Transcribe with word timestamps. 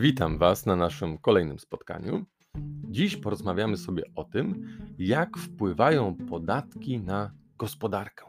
Witam 0.00 0.38
Was 0.38 0.66
na 0.66 0.76
naszym 0.76 1.18
kolejnym 1.18 1.58
spotkaniu. 1.58 2.24
Dziś 2.88 3.16
porozmawiamy 3.16 3.76
sobie 3.76 4.02
o 4.14 4.24
tym, 4.24 4.68
jak 4.98 5.38
wpływają 5.38 6.14
podatki 6.30 7.00
na 7.00 7.30
gospodarkę. 7.56 8.24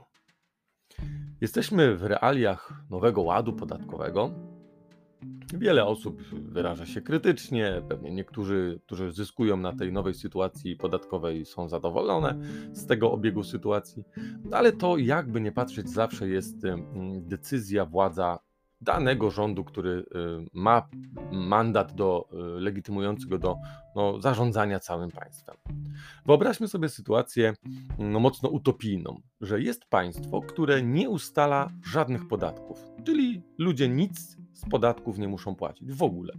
Jesteśmy 1.42 1.96
w 1.96 2.04
realiach 2.04 2.84
nowego 2.89 3.21
ładu 3.21 3.54
podatkowego. 3.54 4.32
Wiele 5.54 5.86
osób 5.86 6.21
wyraża 6.32 6.86
się 6.86 7.02
krytycznie, 7.02 7.82
pewnie 7.89 8.11
niektórzy, 8.11 8.79
którzy 8.86 9.11
zyskują 9.11 9.57
na 9.57 9.75
tej 9.75 9.93
nowej 9.93 10.14
sytuacji 10.14 10.75
podatkowej, 10.75 11.46
są 11.46 11.70
zadowolone 11.70 12.38
z 12.74 12.86
tego 12.86 13.11
obiegu 13.11 13.43
sytuacji, 13.43 14.04
ale 14.51 14.71
to 14.71 14.97
jakby 14.97 15.42
nie 15.42 15.51
patrzeć, 15.51 15.89
zawsze 15.89 16.29
jest 16.29 16.65
mm, 16.65 17.28
decyzja 17.28 17.86
władza 17.86 18.39
danego 18.82 19.32
rządu, 19.32 19.64
który 19.64 19.89
y, 19.89 20.06
ma 20.54 20.89
mandat 21.32 21.96
do, 21.96 22.29
y, 22.33 22.61
legitymujący 22.61 23.28
go 23.28 23.38
do 23.38 23.55
no, 23.96 24.21
zarządzania 24.21 24.79
całym 24.79 25.11
państwem. 25.11 25.55
Wyobraźmy 26.25 26.68
sobie 26.68 26.89
sytuację 26.89 27.54
no, 27.97 28.19
mocno 28.19 28.50
utopijną, 28.50 29.21
że 29.42 29.61
jest 29.61 29.86
państwo, 29.86 30.42
które 30.42 30.82
nie 30.82 31.10
ustala 31.10 31.69
żadnych 31.83 32.28
podatków, 32.28 32.83
czyli 33.05 33.42
ludzie 33.58 33.89
nic 33.89 34.38
z 34.53 34.69
podatków 34.69 35.17
nie 35.17 35.27
muszą 35.27 35.55
płacić 35.55 35.94
w 35.94 36.03
ogóle. 36.03 36.33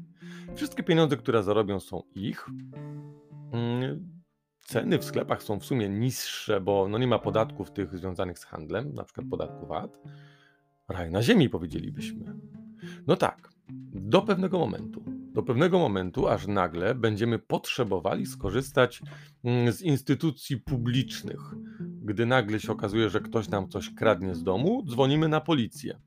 Wszystkie 0.55 0.83
pieniądze, 0.83 1.17
które 1.17 1.43
zarobią, 1.43 1.81
są 1.81 2.03
ich. 2.15 2.47
Mm, 3.53 4.21
ceny 4.61 4.99
w 4.99 5.05
sklepach 5.05 5.43
są 5.43 5.61
w 5.61 5.65
sumie 5.65 5.89
niższe, 5.89 6.61
bo 6.61 6.89
no 6.89 6.99
nie 6.99 7.07
ma 7.07 7.19
podatków 7.19 7.71
tych 7.71 7.97
związanych 7.97 8.39
z 8.39 8.45
handlem, 8.45 8.95
na 8.95 9.05
przykład 9.05 9.27
podatku 9.31 9.67
VAT. 9.67 9.99
Raj 10.91 11.11
na 11.11 11.23
ziemi, 11.23 11.49
powiedzielibyśmy. 11.49 12.25
No 13.07 13.17
tak, 13.17 13.51
do 13.93 14.23
pewnego 14.23 14.59
momentu. 14.59 15.05
Do 15.33 15.43
pewnego 15.43 15.79
momentu, 15.79 16.29
aż 16.29 16.47
nagle 16.47 16.95
będziemy 16.95 17.39
potrzebowali 17.39 18.27
skorzystać 18.27 19.03
mm, 19.45 19.73
z 19.73 19.83
instytucji 19.83 20.57
publicznych. 20.57 21.41
Gdy 21.81 22.27
nagle 22.27 22.61
się 22.61 22.73
okazuje, 22.73 23.11
że 23.11 23.21
ktoś 23.21 23.49
nam 23.49 23.69
coś 23.69 23.95
kradnie 23.95 24.35
z 24.35 24.43
domu, 24.43 24.83
dzwonimy 24.87 25.29
na 25.29 25.41
policję. 25.41 26.01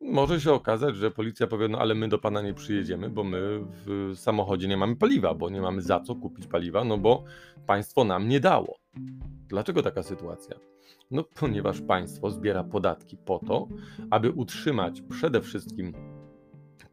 Może 0.00 0.40
się 0.40 0.52
okazać, 0.52 0.96
że 0.96 1.10
policja 1.10 1.46
powie, 1.46 1.68
no 1.68 1.78
ale 1.78 1.94
my 1.94 2.08
do 2.08 2.18
pana 2.18 2.42
nie 2.42 2.54
przyjedziemy, 2.54 3.10
bo 3.10 3.24
my 3.24 3.60
w 3.86 4.12
samochodzie 4.16 4.68
nie 4.68 4.76
mamy 4.76 4.96
paliwa, 4.96 5.34
bo 5.34 5.50
nie 5.50 5.60
mamy 5.60 5.82
za 5.82 6.00
co 6.00 6.14
kupić 6.14 6.46
paliwa, 6.46 6.84
no 6.84 6.98
bo 6.98 7.24
państwo 7.66 8.04
nam 8.04 8.28
nie 8.28 8.40
dało. 8.40 8.83
Dlaczego 9.48 9.82
taka 9.82 10.02
sytuacja? 10.02 10.56
No, 11.10 11.24
ponieważ 11.34 11.80
państwo 11.80 12.30
zbiera 12.30 12.64
podatki 12.64 13.16
po 13.16 13.38
to, 13.38 13.68
aby 14.10 14.30
utrzymać 14.30 15.02
przede 15.02 15.40
wszystkim 15.40 15.92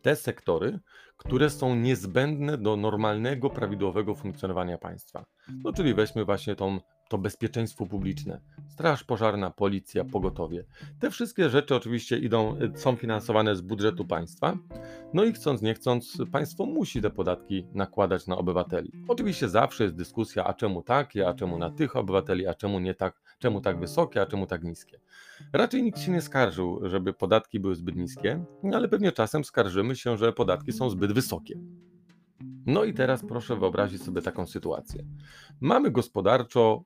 te 0.02 0.16
sektory, 0.16 0.80
które 1.18 1.50
są 1.50 1.76
niezbędne 1.76 2.58
do 2.58 2.78
normalnego, 2.78 3.50
prawidłowego 3.50 4.16
funkcjonowania 4.16 4.78
państwa. 4.78 5.26
No, 5.64 5.74
czyli 5.74 5.94
weźmy 5.94 6.26
właśnie 6.26 6.56
tą 6.56 6.80
to 7.12 7.17
bezpieczeństwo 7.17 7.86
publiczne, 7.86 8.40
straż 8.67 9.04
pożarna, 9.04 9.50
policja, 9.50 10.06
pogotowie. 10.06 10.66
Te 11.00 11.12
wszystkie 11.12 11.50
rzeczy 11.50 11.76
oczywiście 11.76 12.18
idą, 12.18 12.58
są 12.76 12.95
finansowane 12.95 13.56
z 13.56 13.62
budżetu 13.62 14.06
państwa. 14.06 14.58
No 15.14 15.23
i 15.23 15.34
chcąc, 15.34 15.62
nie 15.62 15.73
chcąc, 15.73 16.18
państwo 16.31 16.66
musi 16.66 17.02
te 17.02 17.09
podatki 17.09 17.68
nakładać 17.73 18.28
na 18.28 18.38
obywateli. 18.38 18.92
Oczywiście 19.08 19.50
zawsze 19.50 19.84
jest 19.84 19.95
dyskusja, 19.95 20.45
a 20.45 20.53
czemu 20.53 20.81
takie, 20.81 21.28
a 21.28 21.34
czemu 21.34 21.58
na 21.58 21.70
tych 21.70 21.95
obywateli, 21.95 22.48
a 22.48 22.53
czemu 22.53 22.80
nie 22.80 22.94
tak, 22.94 23.22
czemu 23.40 23.62
tak 23.62 23.80
wysokie, 23.80 24.22
a 24.22 24.25
czemu 24.25 24.48
tak 24.48 24.64
niskie. 24.64 25.00
Raczej 25.53 25.84
nikt 25.84 26.00
się 26.00 26.12
nie 26.12 26.22
skarżył, 26.22 26.90
żeby 26.90 27.14
podatki 27.14 27.59
były 27.59 27.75
zbyt 27.75 27.96
niskie, 27.96 28.46
ale 28.73 28.88
pewnie 28.88 29.12
czasem 29.12 29.44
skarżymy 29.44 29.96
się, 29.96 30.18
że 30.18 30.34
podatki 30.34 30.72
są 30.72 30.90
zbyt 30.90 31.14
wysokie. 31.14 31.59
No 32.66 32.84
i 32.84 32.94
teraz 32.94 33.22
proszę 33.25 33.56
wyobrazić 33.56 34.03
sobie 34.03 34.22
taką 34.22 34.46
sytuację. 34.46 35.03
Mamy 35.62 35.91
gospodarczo 35.91 36.84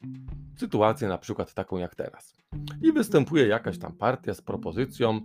sytuację 0.58 1.08
na 1.08 1.18
przykład 1.18 1.54
taką 1.54 1.78
jak 1.78 1.96
teraz. 1.96 2.38
I 2.82 2.92
występuje 2.92 3.48
jakaś 3.48 3.78
tam 3.78 3.94
partia 3.94 4.34
z 4.34 4.42
propozycją, 4.42 5.22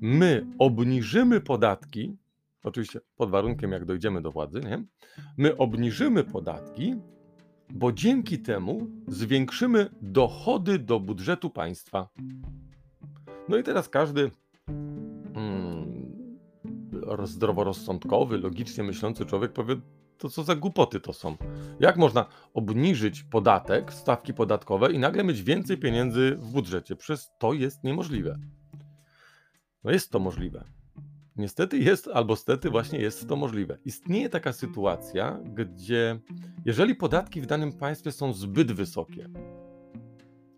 my 0.00 0.46
obniżymy 0.58 1.40
podatki, 1.40 2.16
oczywiście 2.64 3.00
pod 3.16 3.30
warunkiem 3.30 3.72
jak 3.72 3.84
dojdziemy 3.84 4.22
do 4.22 4.32
władzy, 4.32 4.60
nie? 4.60 4.84
My 5.36 5.56
obniżymy 5.56 6.24
podatki, 6.24 6.96
bo 7.70 7.92
dzięki 7.92 8.38
temu 8.38 8.86
zwiększymy 9.08 9.90
dochody 10.02 10.78
do 10.78 11.00
budżetu 11.00 11.50
państwa. 11.50 12.08
No 13.48 13.56
i 13.56 13.62
teraz 13.62 13.88
każdy 13.88 14.30
zdroworozsądkowy, 17.22 18.38
logicznie 18.38 18.84
myślący 18.84 19.26
człowiek 19.26 19.52
powie, 19.52 19.76
to 20.18 20.28
co 20.28 20.42
za 20.42 20.56
głupoty 20.56 21.00
to 21.00 21.12
są. 21.12 21.36
Jak 21.80 21.96
można 21.96 22.26
obniżyć 22.54 23.22
podatek, 23.22 23.92
stawki 23.92 24.34
podatkowe 24.34 24.92
i 24.92 24.98
nagle 24.98 25.24
mieć 25.24 25.42
więcej 25.42 25.78
pieniędzy 25.78 26.36
w 26.38 26.52
budżecie? 26.52 26.96
Przez 26.96 27.30
to 27.38 27.52
jest 27.52 27.84
niemożliwe. 27.84 28.38
No 29.84 29.90
jest 29.90 30.10
to 30.10 30.18
możliwe. 30.18 30.64
Niestety 31.36 31.78
jest, 31.78 32.08
albo 32.08 32.36
stety 32.36 32.70
właśnie 32.70 32.98
jest 32.98 33.28
to 33.28 33.36
możliwe. 33.36 33.78
Istnieje 33.84 34.28
taka 34.28 34.52
sytuacja, 34.52 35.40
gdzie 35.44 36.20
jeżeli 36.64 36.94
podatki 36.94 37.40
w 37.40 37.46
danym 37.46 37.72
państwie 37.72 38.12
są 38.12 38.32
zbyt 38.32 38.72
wysokie, 38.72 39.28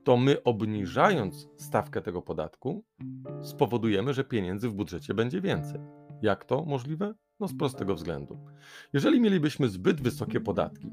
to 0.04 0.16
my 0.16 0.42
obniżając 0.42 1.48
stawkę 1.56 2.02
tego 2.02 2.22
podatku, 2.22 2.84
spowodujemy, 3.42 4.14
że 4.14 4.24
pieniędzy 4.24 4.68
w 4.68 4.74
budżecie 4.74 5.14
będzie 5.14 5.40
więcej. 5.40 5.80
Jak 6.22 6.44
to 6.44 6.64
możliwe? 6.64 7.14
No 7.40 7.48
z 7.48 7.56
prostego 7.56 7.94
względu. 7.94 8.38
Jeżeli 8.92 9.20
mielibyśmy 9.20 9.68
zbyt 9.68 10.00
wysokie 10.00 10.40
podatki, 10.40 10.90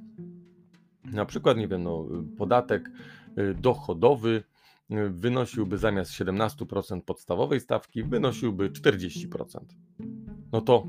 na 1.12 1.26
przykład, 1.26 1.58
nie 1.58 1.68
wiem, 1.68 1.84
no, 1.84 2.08
podatek 2.38 2.92
y, 3.38 3.54
dochodowy 3.54 4.44
y, 4.92 5.10
wynosiłby 5.10 5.78
zamiast 5.78 6.12
17% 6.12 7.02
podstawowej 7.02 7.60
stawki, 7.60 8.04
wynosiłby 8.04 8.70
40%. 8.70 9.60
No 10.52 10.62
to 10.62 10.88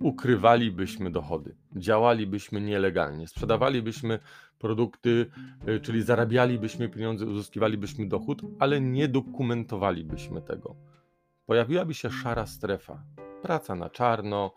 ukrywalibyśmy 0.00 1.10
dochody, 1.10 1.56
działalibyśmy 1.76 2.60
nielegalnie, 2.60 3.28
sprzedawalibyśmy 3.28 4.18
produkty, 4.58 5.26
y, 5.68 5.80
czyli 5.80 6.02
zarabialibyśmy 6.02 6.88
pieniądze, 6.88 7.26
uzyskiwalibyśmy 7.26 8.08
dochód, 8.08 8.42
ale 8.58 8.80
nie 8.80 9.08
dokumentowalibyśmy 9.08 10.42
tego. 10.42 10.76
Pojawiłaby 11.46 11.94
się 11.94 12.10
szara 12.10 12.46
strefa, 12.46 13.02
praca 13.42 13.74
na 13.74 13.90
czarno, 13.90 14.50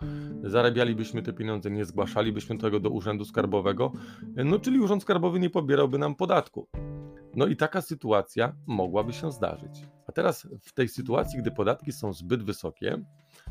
zarabialibyśmy 0.44 1.22
te 1.22 1.34
pieniądze, 1.34 1.72
nie 1.72 1.86
zgłaszalibyśmy 1.86 2.58
tego 2.58 2.80
do 2.80 2.90
Urzędu 2.90 3.26
Skarbowego, 3.26 3.92
no 4.36 4.60
czyli 4.60 4.80
Urząd 4.80 5.02
Skarbowy 5.02 5.40
nie 5.40 5.50
pobierałby 5.50 5.98
nam 5.98 6.16
podatku. 6.16 6.68
No 7.36 7.48
i 7.48 7.56
taka 7.56 7.82
sytuacja 7.82 8.56
mogłaby 8.68 9.14
się 9.14 9.32
zdarzyć. 9.32 9.86
A 10.08 10.12
teraz 10.12 10.48
w 10.62 10.74
tej 10.74 10.90
sytuacji, 10.90 11.40
gdy 11.40 11.52
podatki 11.52 11.92
są 11.92 12.14
zbyt 12.14 12.44
wysokie, 12.44 12.98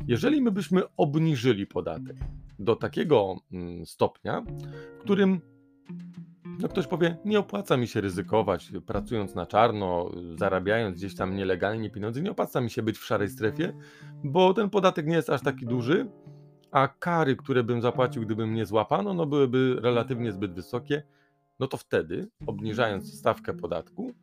jeżeli 0.07 0.41
my 0.41 0.51
byśmy 0.51 0.81
obniżyli 0.97 1.67
podatek 1.67 2.17
do 2.59 2.75
takiego 2.75 3.35
mm, 3.51 3.85
stopnia, 3.85 4.41
w 4.97 5.01
którym 5.01 5.41
no 6.61 6.67
ktoś 6.67 6.87
powie, 6.87 7.17
nie 7.25 7.39
opłaca 7.39 7.77
mi 7.77 7.87
się 7.87 8.01
ryzykować, 8.01 8.71
pracując 8.85 9.35
na 9.35 9.45
czarno, 9.45 10.11
zarabiając 10.35 10.97
gdzieś 10.97 11.15
tam 11.15 11.35
nielegalnie 11.35 11.89
pieniądze, 11.89 12.21
nie 12.21 12.31
opłaca 12.31 12.61
mi 12.61 12.69
się 12.69 12.83
być 12.83 12.97
w 12.97 13.05
szarej 13.05 13.29
strefie, 13.29 13.73
bo 14.23 14.53
ten 14.53 14.69
podatek 14.69 15.07
nie 15.07 15.15
jest 15.15 15.29
aż 15.29 15.41
taki 15.41 15.65
duży, 15.65 16.07
a 16.71 16.87
kary, 16.87 17.35
które 17.35 17.63
bym 17.63 17.81
zapłacił, 17.81 18.21
gdybym 18.21 18.53
nie 18.53 18.65
złapano, 18.65 19.13
no 19.13 19.25
byłyby 19.25 19.77
relatywnie 19.81 20.31
zbyt 20.31 20.53
wysokie, 20.53 21.03
no 21.59 21.67
to 21.67 21.77
wtedy, 21.77 22.29
obniżając 22.47 23.19
stawkę 23.19 23.53
podatku, 23.53 24.13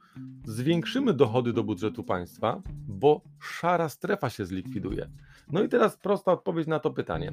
zwiększymy 0.45 1.15
dochody 1.15 1.53
do 1.53 1.65
budżetu 1.65 2.05
państwa, 2.05 2.63
bo 2.89 3.21
szara 3.41 3.89
strefa 3.89 4.31
się 4.31 4.47
zlikwiduje. 4.47 5.11
No 5.53 5.63
i 5.63 5.69
teraz 5.69 5.97
prosta 5.97 6.33
odpowiedź 6.33 6.67
na 6.67 6.79
to 6.79 6.91
pytanie. 6.91 7.33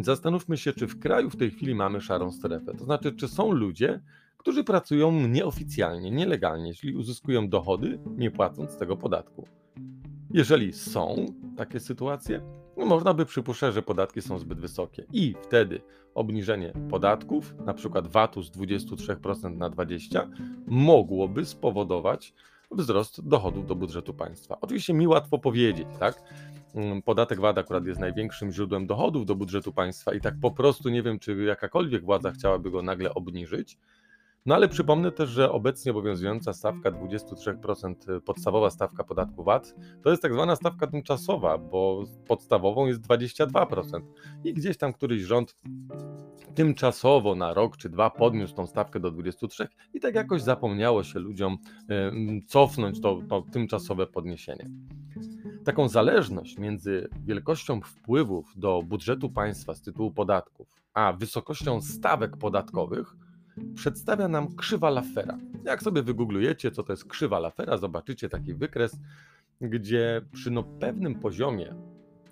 Zastanówmy 0.00 0.56
się, 0.56 0.72
czy 0.72 0.86
w 0.86 0.98
kraju 0.98 1.30
w 1.30 1.36
tej 1.36 1.50
chwili 1.50 1.74
mamy 1.74 2.00
szarą 2.00 2.32
strefę. 2.32 2.74
To 2.74 2.84
znaczy, 2.84 3.12
czy 3.12 3.28
są 3.28 3.52
ludzie, 3.52 4.00
którzy 4.36 4.64
pracują 4.64 5.12
nieoficjalnie, 5.28 6.10
nielegalnie, 6.10 6.74
czyli 6.74 6.96
uzyskują 6.96 7.48
dochody, 7.48 7.98
nie 8.06 8.30
płacąc 8.30 8.76
tego 8.76 8.96
podatku. 8.96 9.48
Jeżeli 10.30 10.72
są 10.72 11.26
takie 11.56 11.80
sytuacje, 11.80 12.40
no 12.76 12.86
można 12.86 13.14
by 13.14 13.26
przypuszczać, 13.26 13.74
że 13.74 13.82
podatki 13.82 14.22
są 14.22 14.38
zbyt 14.38 14.60
wysokie 14.60 15.06
i 15.12 15.34
wtedy 15.42 15.80
obniżenie 16.14 16.72
podatków, 16.90 17.54
na 17.66 17.74
przykład 17.74 18.08
VAT-u 18.08 18.42
z 18.42 18.50
23% 18.50 19.56
na 19.56 19.70
20%, 19.70 20.26
mogłoby 20.66 21.44
spowodować 21.44 22.34
wzrost 22.70 23.28
dochodów 23.28 23.66
do 23.66 23.74
budżetu 23.74 24.14
państwa. 24.14 24.56
Oczywiście 24.60 24.94
mi 24.94 25.06
łatwo 25.06 25.38
powiedzieć, 25.38 25.86
tak? 25.98 26.22
Mm, 26.74 27.02
podatek 27.02 27.40
VAT 27.40 27.58
akurat 27.58 27.86
jest 27.86 28.00
największym 28.00 28.52
źródłem 28.52 28.86
dochodów 28.86 29.26
do 29.26 29.34
budżetu 29.34 29.72
państwa 29.72 30.14
i 30.14 30.20
tak 30.20 30.34
po 30.42 30.50
prostu 30.50 30.88
nie 30.88 31.02
wiem, 31.02 31.18
czy 31.18 31.44
jakakolwiek 31.44 32.04
władza 32.04 32.30
chciałaby 32.30 32.70
go 32.70 32.82
nagle 32.82 33.14
obniżyć. 33.14 33.78
No 34.46 34.54
ale 34.54 34.68
przypomnę 34.68 35.12
też, 35.12 35.30
że 35.30 35.52
obecnie 35.52 35.92
obowiązująca 35.92 36.52
stawka 36.52 36.90
23% 36.92 38.20
podstawowa 38.20 38.70
stawka 38.70 39.04
podatku 39.04 39.44
VAT 39.44 39.74
to 40.02 40.10
jest 40.10 40.22
tak 40.22 40.32
zwana 40.32 40.56
stawka 40.56 40.86
tymczasowa, 40.86 41.58
bo 41.58 42.04
podstawową 42.28 42.86
jest 42.86 43.00
22%. 43.00 44.00
I 44.44 44.54
gdzieś 44.54 44.76
tam 44.76 44.92
któryś 44.92 45.22
rząd 45.22 45.56
tymczasowo 46.54 47.34
na 47.34 47.54
rok 47.54 47.76
czy 47.76 47.88
dwa 47.88 48.10
podniósł 48.10 48.54
tą 48.54 48.66
stawkę 48.66 49.00
do 49.00 49.10
23 49.10 49.68
i 49.94 50.00
tak 50.00 50.14
jakoś 50.14 50.42
zapomniało 50.42 51.04
się 51.04 51.18
ludziom 51.18 51.58
cofnąć 52.46 53.00
to, 53.00 53.20
to 53.28 53.42
tymczasowe 53.52 54.06
podniesienie. 54.06 54.70
Taką 55.64 55.88
zależność 55.88 56.58
między 56.58 57.08
wielkością 57.24 57.80
wpływów 57.80 58.52
do 58.56 58.82
budżetu 58.82 59.30
państwa 59.30 59.74
z 59.74 59.82
tytułu 59.82 60.10
podatków, 60.10 60.66
a 60.94 61.12
wysokością 61.12 61.80
stawek 61.80 62.36
podatkowych 62.36 63.16
przedstawia 63.74 64.28
nam 64.28 64.56
krzywa 64.56 64.90
Lafera. 64.90 65.38
Jak 65.64 65.82
sobie 65.82 66.02
wygooglujecie, 66.02 66.70
co 66.70 66.82
to 66.82 66.92
jest 66.92 67.04
krzywa 67.04 67.38
Lafera, 67.38 67.76
zobaczycie 67.76 68.28
taki 68.28 68.54
wykres, 68.54 68.96
gdzie 69.60 70.22
przy 70.32 70.50
no 70.50 70.62
pewnym 70.62 71.14
poziomie, 71.14 71.74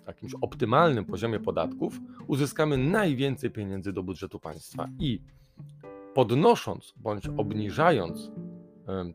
jakimś 0.07 0.33
optymalnym 0.41 1.05
poziomie 1.05 1.39
podatków, 1.39 1.99
uzyskamy 2.27 2.77
najwięcej 2.77 3.51
pieniędzy 3.51 3.93
do 3.93 4.03
budżetu 4.03 4.39
państwa 4.39 4.87
i 4.99 5.21
podnosząc 6.13 6.93
bądź 6.97 7.27
obniżając 7.37 8.31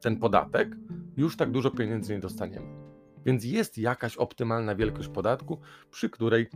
ten 0.01 0.17
podatek, 0.17 0.77
już 1.17 1.37
tak 1.37 1.51
dużo 1.51 1.71
pieniędzy 1.71 2.13
nie 2.13 2.21
dostaniemy. 2.21 2.86
Więc 3.27 3.45
jest 3.45 3.79
jakaś 3.79 4.17
optymalna 4.17 4.75
wielkość 4.75 5.09
podatku, 5.09 5.61
przy 5.91 6.11
której 6.11 6.47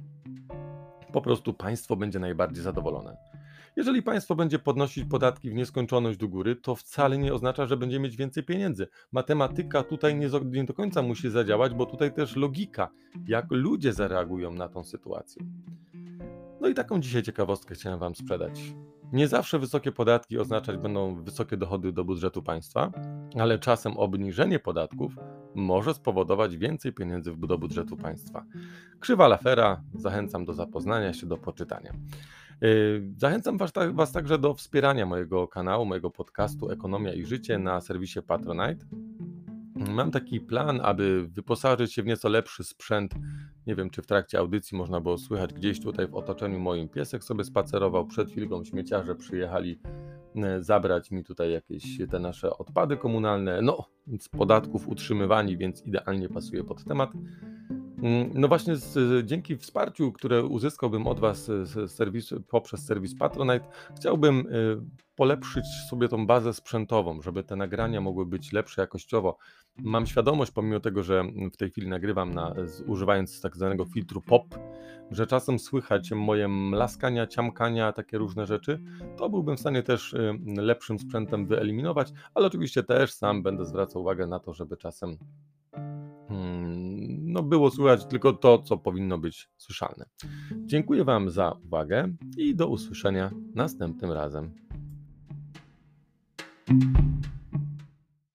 po 1.13 1.23
prostu 1.23 1.55
państwo 1.55 1.97
będzie 1.97 2.19
najbardziej 2.19 2.63
zadowolone. 2.63 3.17
Jeżeli 3.77 4.03
państwo 4.03 4.35
będzie 4.35 4.59
podnosić 4.59 5.05
podatki 5.05 5.51
w 5.51 5.55
nieskończoność 5.55 6.19
do 6.19 6.29
góry, 6.29 6.57
to 6.57 6.75
wcale 6.75 7.19
nie 7.19 7.35
oznacza, 7.35 7.67
że 7.67 7.77
będzie 7.77 8.01
mieć 8.01 8.17
więcej 8.17 8.43
pieniędzy. 8.43 8.89
Matematyka 9.13 9.83
tutaj 9.83 10.17
nie, 10.17 10.29
do 10.65 10.75
końca 10.75 11.03
musi 11.03 11.31
zadziałać, 11.31 11.75
bo 11.75 11.87
tutaj 11.87 12.15
też 12.15 12.37
logika, 12.37 12.91
jak 13.27 13.47
ludzie 13.51 13.93
zareagują 13.93 14.53
na 14.53 14.69
tą 14.69 14.85
sytuację. 14.85 15.43
No 16.61 16.69
i 16.69 16.75
taką 16.75 17.01
dzisiaj 17.01 17.23
ciekawostkę 17.23 17.75
chciałem 17.75 17.99
Wam 17.99 18.15
sprzedać. 18.15 18.61
Nie 19.13 19.29
zawsze 19.29 19.59
wysokie 19.59 19.93
podatki 19.93 20.39
oznaczać 20.39 20.77
będą 20.77 21.23
wysokie 21.25 21.57
dochody 21.57 21.93
do 21.93 22.05
budżetu 22.05 22.43
państwa, 22.43 22.93
ale 23.39 23.59
czasem 23.59 23.97
obniżenie 23.97 24.59
podatków 24.59 25.13
może 25.55 25.95
spowodować 25.95 26.57
więcej 26.57 26.93
pieniędzy 26.93 27.37
do 27.37 27.59
budżetu 27.59 27.97
państwa. 27.97 28.45
Krzywa 29.01 29.29
Lafera, 29.29 29.83
zachęcam 29.95 30.45
do 30.45 30.55
zapoznania 30.55 31.13
się, 31.13 31.27
do 31.27 31.37
poczytania. 31.37 31.93
Yy, 32.61 33.13
zachęcam 33.17 33.59
was, 33.59 33.73
was, 33.93 34.13
także 34.13 34.39
do 34.39 34.55
wspierania 34.55 35.07
mojego 35.07 35.49
kanału, 35.49 35.85
mojego 35.85 36.11
podcastu 36.11 36.71
Ekonomia 36.71 37.13
i 37.13 37.25
Życie 37.25 37.59
na 37.59 37.81
serwisie 37.81 38.23
Patronite. 38.23 38.87
Mam 39.89 40.11
taki 40.11 40.41
plan, 40.41 40.81
aby 40.83 41.29
wyposażyć 41.29 41.93
się 41.93 42.03
w 42.03 42.07
nieco 42.07 42.29
lepszy 42.29 42.65
sprzęt. 42.65 43.15
Nie 43.67 43.75
wiem, 43.75 43.91
czy 43.91 44.03
w 44.03 44.07
trakcie 44.07 44.39
audycji 44.39 44.79
można 44.79 45.01
było 45.01 45.19
słychać 45.19 45.53
gdzieś 45.53 45.81
tutaj 45.81 46.09
w 46.09 46.15
otoczeniu 46.15 46.61
moim 46.61 46.89
piesek 46.89 47.25
sobie 47.25 47.45
spacerował. 47.45 48.07
Przed 48.07 48.31
chwilą 48.31 48.65
śmieciarze 48.65 49.15
przyjechali 49.15 49.81
e, 50.37 50.63
zabrać 50.63 51.11
mi 51.11 51.25
tutaj 51.25 51.53
jakieś 51.53 51.99
te 52.11 52.19
nasze 52.19 52.59
odpady 52.59 52.97
komunalne. 52.97 53.63
No, 53.63 53.89
z 54.21 54.29
podatków 54.29 54.89
utrzymywani, 54.89 55.57
więc 55.57 55.87
idealnie 55.87 56.29
pasuje 56.29 56.65
pod 56.65 56.85
temat. 56.85 57.11
Mm, 58.03 58.31
no 58.35 58.49
właśnie 58.49 58.77
z, 58.77 59.27
dzięki 59.27 59.57
wsparciu, 59.57 60.13
które 60.13 60.45
uzyskałbym 60.45 61.07
od 61.07 61.21
Was 61.21 61.45
z 61.45 61.93
serwisu, 61.93 62.43
poprzez 62.49 62.87
serwis 62.87 63.19
Patronite, 63.19 63.69
chciałbym 63.97 64.47
y, 64.47 64.81
polepszyć 65.17 65.65
sobie 65.91 66.09
tą 66.09 66.27
bazę 66.27 66.55
sprzętową, 66.55 67.23
żeby 67.23 67.45
te 67.45 67.57
nagrania 67.57 68.01
mogły 68.01 68.27
być 68.27 68.53
lepsze 68.53 68.81
jakościowo. 68.81 69.37
Mam 69.79 70.07
świadomość, 70.07 70.53
pomimo 70.53 70.81
tego, 70.81 71.03
że 71.03 71.25
w 71.53 71.57
tej 71.57 71.71
chwili 71.71 71.89
nagrywam 71.89 72.35
na, 72.35 72.55
używając 72.87 73.41
tak 73.41 73.57
zwanego 73.57 73.85
filtru 73.85 74.21
POP, 74.21 74.59
że 75.11 75.27
czasem 75.27 75.59
słychać 75.59 76.11
moje 76.11 76.49
mlaskania, 76.49 77.27
ciamkania, 77.27 77.93
takie 77.93 78.19
różne 78.19 78.47
rzeczy, 78.47 78.81
to 79.17 79.29
byłbym 79.29 79.57
w 79.57 79.61
stanie 79.61 79.83
też 79.83 80.13
y, 80.13 80.39
lepszym 80.57 80.99
sprzętem 80.99 81.47
wyeliminować, 81.47 82.13
ale 82.35 82.47
oczywiście 82.47 82.83
też 82.83 83.13
sam 83.13 83.43
będę 83.43 83.65
zwracał 83.65 84.03
uwagę 84.03 84.27
na 84.27 84.41
to, 84.41 84.55
żeby 84.55 84.77
czasem 84.77 85.17
no 87.31 87.43
było 87.43 87.71
słychać 87.71 88.07
tylko 88.07 88.33
to, 88.33 88.59
co 88.59 88.79
powinno 88.79 89.19
być 89.19 89.49
słyszalne. 89.57 90.07
Dziękuję 90.65 91.05
Wam 91.05 91.31
za 91.31 91.53
uwagę 91.65 92.09
i 92.37 92.55
do 92.55 92.69
usłyszenia 92.69 93.31
następnym 93.55 94.13
razem. 94.13 94.55